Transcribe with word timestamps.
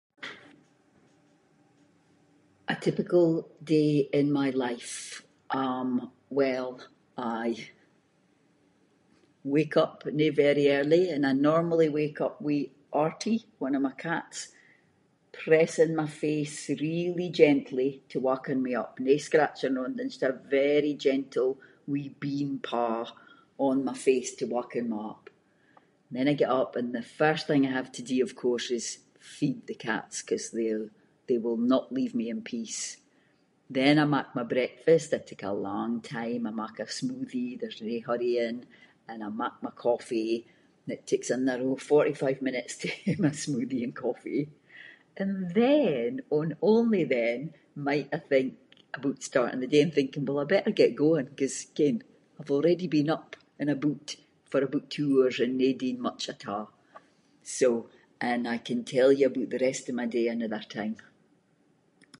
A 2.67 2.75
typical 2.85 3.27
day 3.73 3.95
in 4.19 4.27
my 4.39 4.49
life, 4.65 4.95
um, 5.61 5.91
well, 6.39 6.71
I 7.39 7.47
wake 9.55 9.75
up, 9.83 9.95
no 10.21 10.27
very 10.45 10.65
early, 10.77 11.03
and 11.13 11.21
I 11.29 11.33
normally 11.49 11.89
wake 11.97 12.19
up 12.27 12.35
with 12.47 12.65
Artie, 13.03 13.39
one 13.63 13.75
of 13.77 13.81
my 13.87 13.91
cats 14.07 14.39
pressing 15.43 15.91
my 16.01 16.05
face, 16.23 16.59
really 16.87 17.29
gently 17.41 17.89
to 18.11 18.17
waken 18.29 18.57
me 18.65 18.71
up, 18.81 18.91
nae 19.07 19.15
scratching 19.27 19.73
or 19.77 19.83
onything 19.85 20.09
just 20.11 20.23
a 20.29 20.33
very 20.57 20.93
gentle 21.05 21.49
wee 21.91 22.09
bean 22.23 22.51
paw 22.69 22.99
on 23.67 23.75
my 23.89 23.93
face 24.07 24.31
to 24.37 24.45
waken 24.55 24.85
me 24.91 24.97
up. 25.11 25.25
Then 26.13 26.27
I 26.27 26.33
get 26.41 26.49
up, 26.59 26.71
and 26.79 26.89
the 26.93 27.01
first 27.19 27.43
thing 27.47 27.61
I 27.65 27.71
have 27.79 27.91
to 27.97 28.01
do 28.09 28.17
of 28.25 28.31
course 28.41 28.67
is 28.77 28.87
feed 29.35 29.59
the 29.69 29.73
cats, 29.87 30.17
‘cause 30.27 30.47
they’re- 30.55 30.91
they 31.27 31.37
will 31.45 31.57
not 31.73 31.93
leave 31.97 32.13
me 32.19 32.25
in 32.33 32.39
peace, 32.51 32.83
then 33.77 33.95
I 33.97 34.03
mak 34.15 34.27
my 34.37 34.43
breakfast, 34.53 35.07
I 35.15 35.19
take 35.29 35.43
a 35.49 35.53
long 35.69 35.91
time, 36.17 36.41
I 36.45 36.51
mak 36.61 36.75
a 36.79 36.85
smoothie, 36.97 37.55
there’s 37.59 37.81
nae 37.87 38.05
hurrying, 38.07 38.59
and 39.09 39.19
I 39.23 39.29
mak 39.41 39.55
my 39.65 39.71
coffee, 39.87 40.35
and 40.83 40.89
it 40.95 41.07
takes 41.09 41.29
another 41.31 41.69
fourty-five 41.89 42.39
minutes 42.47 42.73
to 42.79 42.87
hae 42.97 43.15
my 43.25 43.29
smoothie 43.43 43.81
and 43.85 43.95
coffee, 44.05 44.43
and 45.21 45.31
then 45.59 46.09
and 46.39 46.51
only 46.71 47.03
then, 47.17 47.39
might 47.87 48.07
I 48.13 48.17
think 48.31 48.49
aboot 48.95 49.19
starting 49.29 49.59
the 49.61 49.67
day, 49.73 49.81
and 49.85 49.93
thinking, 49.95 50.23
well 50.25 50.39
I 50.39 50.45
better 50.55 50.71
get 50.81 50.95
going 51.05 51.27
‘cause, 51.39 51.57
ken, 51.77 51.95
I’ve 52.39 52.51
already 52.57 52.87
been 52.97 53.09
up 53.17 53.29
and 53.59 53.67
aboot 53.69 54.07
for 54.49 54.59
aboot 54.65 54.87
two 54.95 55.11
hours 55.23 55.37
and 55.43 55.53
no 55.61 55.69
done 55.83 55.99
much 56.07 56.23
at 56.33 56.41
a’. 56.55 56.61
So- 57.59 57.87
and 58.29 58.41
I 58.47 58.57
can 58.67 58.81
tell 58.95 59.11
you 59.17 59.23
aboot 59.27 59.49
the 59.51 59.65
rest 59.67 59.83
of 59.89 59.95
my 59.99 60.05
day 60.17 60.27
another 60.27 60.63
time. 60.79 60.97